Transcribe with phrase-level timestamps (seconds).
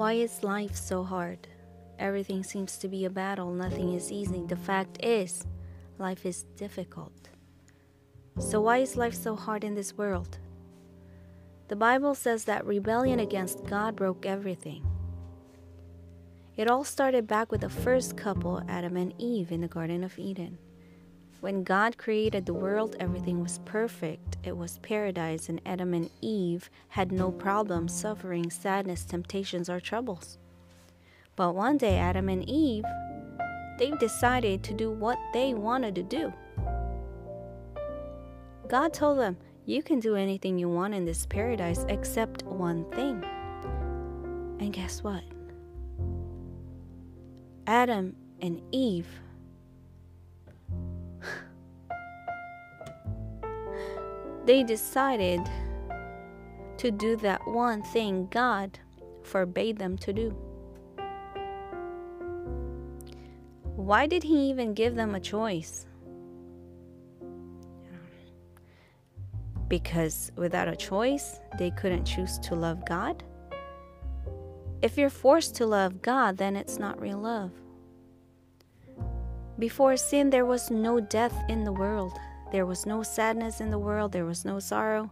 [0.00, 1.46] Why is life so hard?
[1.98, 4.46] Everything seems to be a battle, nothing is easy.
[4.46, 5.44] The fact is,
[5.98, 7.28] life is difficult.
[8.38, 10.38] So, why is life so hard in this world?
[11.68, 14.86] The Bible says that rebellion against God broke everything.
[16.56, 20.18] It all started back with the first couple, Adam and Eve, in the Garden of
[20.18, 20.56] Eden.
[21.40, 24.36] When God created the world, everything was perfect.
[24.44, 30.36] It was paradise, and Adam and Eve had no problems, suffering, sadness, temptations, or troubles.
[31.36, 32.84] But one day, Adam and Eve,
[33.78, 36.30] they decided to do what they wanted to do.
[38.68, 43.24] God told them, You can do anything you want in this paradise except one thing.
[44.60, 45.24] And guess what?
[47.66, 49.08] Adam and Eve
[54.46, 55.40] they decided
[56.78, 58.78] to do that one thing God
[59.22, 60.36] forbade them to do.
[63.76, 65.86] Why did He even give them a choice?
[69.68, 73.22] Because without a choice, they couldn't choose to love God?
[74.82, 77.52] If you're forced to love God, then it's not real love.
[79.58, 82.18] Before sin, there was no death in the world.
[82.52, 84.12] There was no sadness in the world.
[84.12, 85.10] There was no sorrow.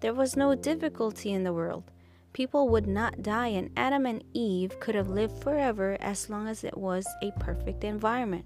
[0.00, 1.84] There was no difficulty in the world.
[2.32, 6.64] People would not die, and Adam and Eve could have lived forever as long as
[6.64, 8.44] it was a perfect environment.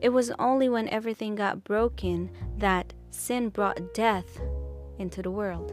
[0.00, 4.40] It was only when everything got broken that sin brought death
[4.98, 5.72] into the world.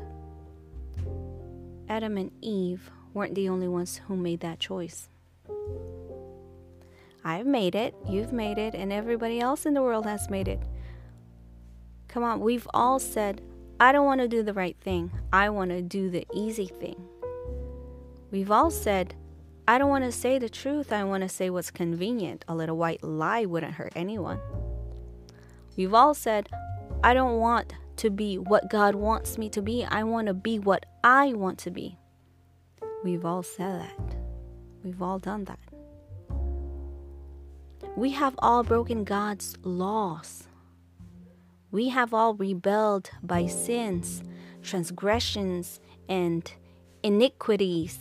[1.90, 5.10] Adam and Eve weren't the only ones who made that choice.
[7.24, 10.62] I've made it, you've made it, and everybody else in the world has made it.
[12.12, 13.42] Come on, we've all said,
[13.80, 15.12] I don't want to do the right thing.
[15.32, 17.02] I want to do the easy thing.
[18.32, 19.16] We've all said,
[19.66, 20.92] I don't want to say the truth.
[20.92, 22.44] I want to say what's convenient.
[22.50, 24.40] A little white lie wouldn't hurt anyone.
[25.78, 26.50] We've all said,
[27.02, 29.86] I don't want to be what God wants me to be.
[29.86, 31.98] I want to be what I want to be.
[33.04, 34.16] We've all said that.
[34.84, 35.60] We've all done that.
[37.96, 40.48] We have all broken God's laws.
[41.72, 44.24] We have all rebelled by sins,
[44.62, 46.52] transgressions, and
[47.02, 47.98] iniquities.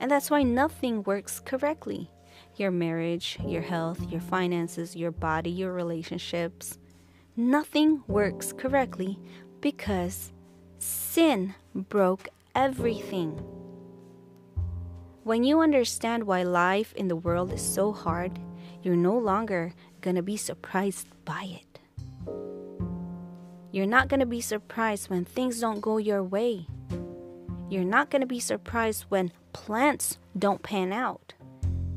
[0.00, 2.10] And that's why nothing works correctly.
[2.56, 6.78] Your marriage, your health, your finances, your body, your relationships.
[7.36, 9.18] Nothing works correctly
[9.60, 10.32] because
[10.78, 13.40] sin broke everything.
[15.22, 18.38] When you understand why life in the world is so hard,
[18.82, 21.73] you're no longer going to be surprised by it.
[23.72, 26.66] You're not going to be surprised when things don't go your way.
[27.68, 31.34] You're not going to be surprised when plants don't pan out.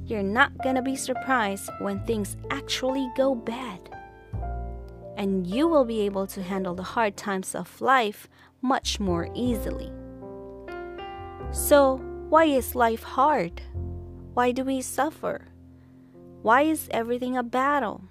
[0.06, 3.80] You're not going to be surprised when things actually go bad.
[5.18, 8.28] And you will be able to handle the hard times of life
[8.62, 9.92] much more easily.
[11.52, 11.98] So,
[12.30, 13.62] why is life hard?
[14.34, 15.50] Why do we suffer?
[16.42, 18.02] Why is everything a battle?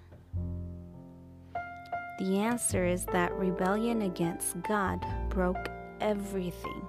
[2.19, 5.69] The answer is that rebellion against God broke
[6.01, 6.83] everything.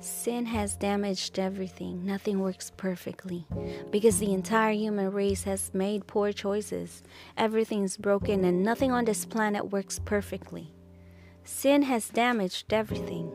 [0.00, 2.04] Sin has damaged everything.
[2.04, 3.46] Nothing works perfectly.
[3.90, 7.02] Because the entire human race has made poor choices.
[7.38, 10.73] Everything's broken and nothing on this planet works perfectly.
[11.44, 13.30] Sin has damaged everything.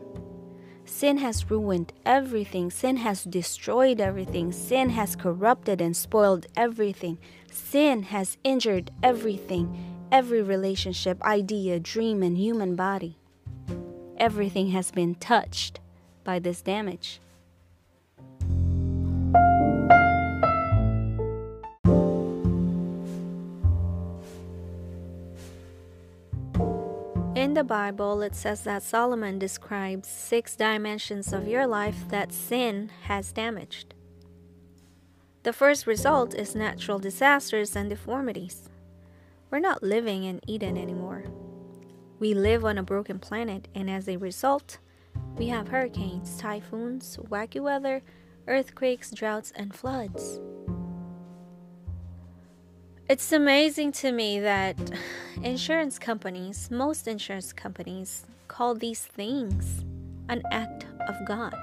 [0.84, 2.70] Sin has ruined everything.
[2.70, 4.50] Sin has destroyed everything.
[4.50, 7.18] Sin has corrupted and spoiled everything.
[7.52, 13.16] Sin has injured everything, every relationship, idea, dream, and human body.
[14.16, 15.78] Everything has been touched
[16.24, 17.20] by this damage.
[27.50, 32.92] In the Bible, it says that Solomon describes six dimensions of your life that sin
[33.06, 33.92] has damaged.
[35.42, 38.68] The first result is natural disasters and deformities.
[39.50, 41.24] We're not living in Eden anymore.
[42.20, 44.78] We live on a broken planet, and as a result,
[45.36, 48.04] we have hurricanes, typhoons, wacky weather,
[48.46, 50.38] earthquakes, droughts, and floods.
[53.10, 54.76] It's amazing to me that
[55.42, 59.84] insurance companies, most insurance companies, call these things
[60.28, 61.56] an act of God.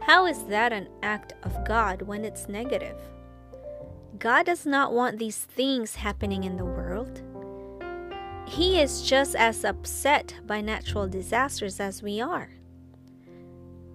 [0.00, 2.94] How is that an act of God when it's negative?
[4.20, 7.20] God does not want these things happening in the world.
[8.46, 12.50] He is just as upset by natural disasters as we are.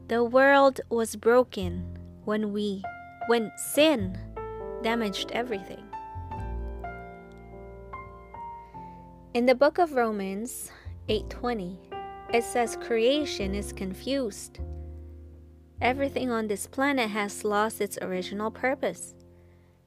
[0.10, 2.84] The world was broken when we
[3.28, 4.18] when sin
[4.82, 5.93] damaged everything.
[9.34, 10.70] In the book of Romans
[11.10, 11.80] 8:20,
[12.32, 14.60] it says creation is confused.
[15.82, 19.16] Everything on this planet has lost its original purpose.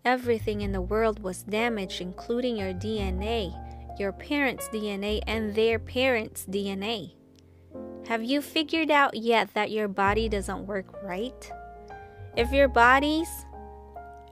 [0.05, 3.55] Everything in the world was damaged, including your DNA,
[4.01, 7.15] your parents' DNA, and their parents' DNA.
[8.09, 11.53] Have you figured out yet that your body doesn't work right?
[12.37, 13.47] If your bodies,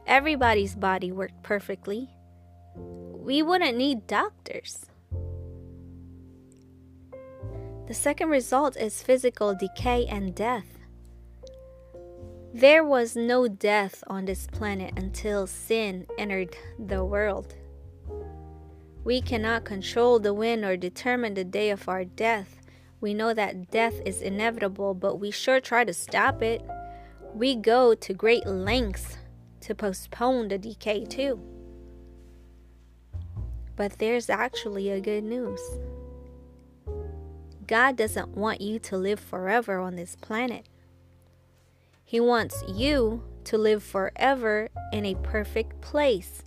[0.08, 2.10] everybody's body worked perfectly,
[2.74, 4.86] we wouldn't need doctors.
[7.86, 10.78] The second result is physical decay and death.
[12.54, 17.54] There was no death on this planet until sin entered the world.
[19.04, 22.60] We cannot control the wind or determine the day of our death.
[23.02, 26.62] We know that death is inevitable, but we sure try to stop it.
[27.34, 29.18] We go to great lengths
[29.60, 31.38] to postpone the decay, too.
[33.76, 35.60] But there's actually a good news.
[37.66, 40.66] God doesn't want you to live forever on this planet.
[42.04, 46.42] He wants you to live forever in a perfect place,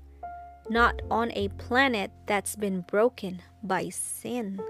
[0.70, 4.62] not on a planet that's been broken by sin.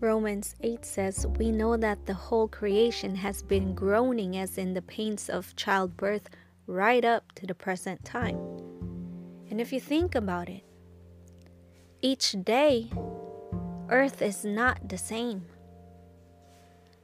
[0.00, 4.82] Romans 8 says, We know that the whole creation has been groaning as in the
[4.82, 6.28] pains of childbirth
[6.68, 8.38] right up to the present time.
[9.50, 10.62] And if you think about it,
[12.00, 12.90] each day,
[13.90, 15.46] Earth is not the same.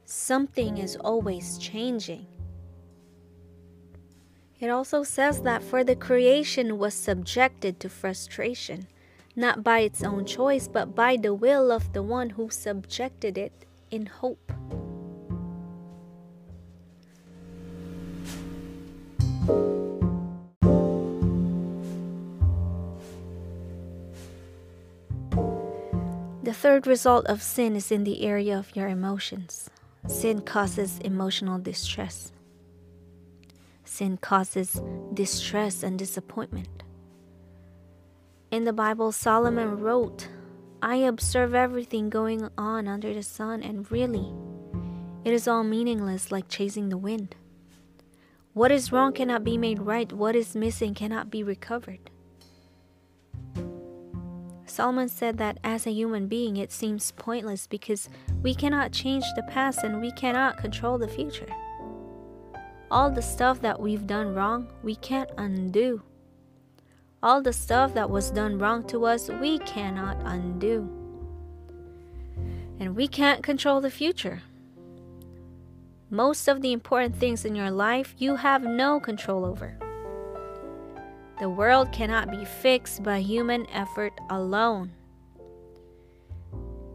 [0.05, 2.27] Something is always changing.
[4.59, 8.87] It also says that for the creation was subjected to frustration,
[9.35, 13.65] not by its own choice, but by the will of the one who subjected it
[13.89, 14.51] in hope.
[26.65, 29.69] Third result of sin is in the area of your emotions.
[30.07, 32.31] Sin causes emotional distress.
[33.83, 34.81] Sin causes
[35.13, 36.81] distress and disappointment.
[38.49, 40.27] In the Bible, Solomon wrote,
[40.81, 44.33] I observe everything going on under the sun, and really,
[45.23, 47.35] it is all meaningless like chasing the wind.
[48.53, 52.09] What is wrong cannot be made right, what is missing cannot be recovered.
[54.75, 58.09] Solomon said that as a human being, it seems pointless because
[58.43, 61.47] we cannot change the past and we cannot control the future.
[62.91, 66.01] All the stuff that we've done wrong, we can't undo.
[67.23, 70.81] All the stuff that was done wrong to us, we cannot undo.
[72.77, 74.41] And we can't control the future.
[76.09, 79.77] Most of the important things in your life, you have no control over.
[81.39, 84.91] The world cannot be fixed by human effort alone.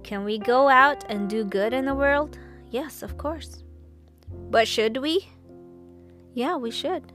[0.03, 2.39] Can we go out and do good in the world?
[2.71, 3.65] Yes, of course.
[4.51, 5.29] But should we?
[6.33, 7.13] Yeah, we should.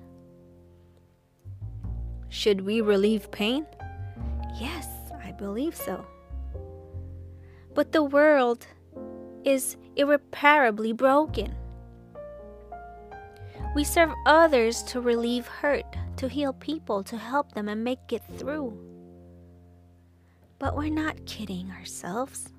[2.29, 3.65] Should we relieve pain?
[4.60, 4.88] Yes,
[5.24, 6.05] I believe so.
[7.74, 8.67] But the world
[9.44, 11.55] is irreparably broken.
[13.75, 15.85] We serve others to relieve hurt,
[16.17, 18.77] to heal people, to help them and make it through.
[20.60, 22.50] But we're not kidding ourselves.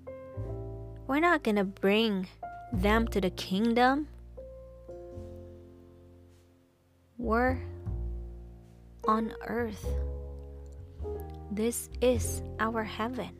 [1.06, 2.28] We're not going to bring
[2.72, 4.08] them to the kingdom.
[7.18, 7.58] We're
[9.06, 9.86] on earth.
[11.50, 13.30] This is our heaven.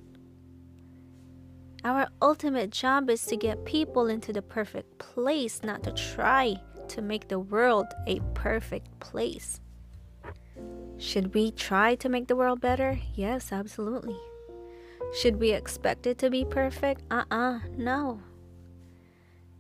[1.85, 6.57] Our ultimate job is to get people into the perfect place, not to try
[6.89, 9.61] to make the world a perfect place.
[10.99, 12.99] Should we try to make the world better?
[13.15, 14.19] Yes, absolutely.
[15.15, 17.03] Should we expect it to be perfect?
[17.11, 18.21] Uh uh-uh, uh, no.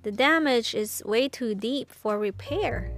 [0.02, 2.92] The damage is way too deep for repair.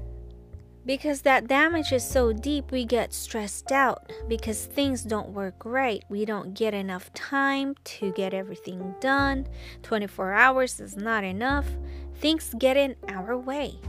[0.88, 6.02] Because that damage is so deep, we get stressed out because things don't work right.
[6.08, 9.46] We don't get enough time to get everything done.
[9.82, 11.66] 24 hours is not enough.
[12.14, 13.80] Things get in our way.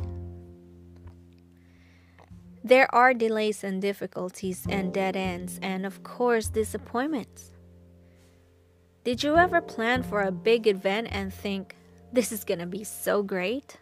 [2.63, 7.51] There are delays and difficulties and dead ends, and of course, disappointments.
[9.05, 11.75] Did you ever plan for a big event and think,
[12.11, 13.77] this is gonna be so great?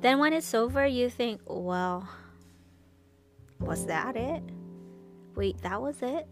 [0.00, 2.08] Then when it's over, you think, well,
[3.62, 4.42] Was that it?
[5.36, 6.26] Wait, that was it?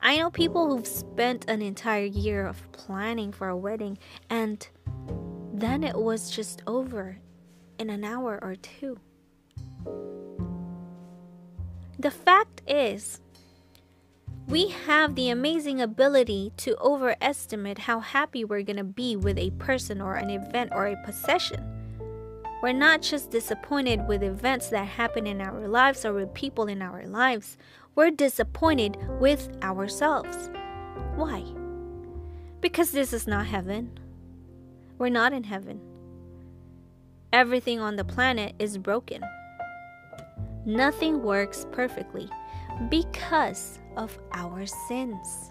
[0.00, 4.66] I know people who've spent an entire year of planning for a wedding and
[5.52, 7.18] then it was just over
[7.78, 8.98] in an hour or two.
[11.98, 13.20] The fact is,
[14.46, 19.50] we have the amazing ability to overestimate how happy we're going to be with a
[19.52, 21.62] person or an event or a possession.
[22.62, 26.82] We're not just disappointed with events that happen in our lives or with people in
[26.82, 27.56] our lives,
[27.94, 30.50] we're disappointed with ourselves.
[31.16, 31.44] Why?
[32.60, 33.98] Because this is not heaven.
[34.98, 35.80] We're not in heaven.
[37.32, 39.22] Everything on the planet is broken.
[40.64, 42.28] Nothing works perfectly
[42.88, 45.50] because of our sins.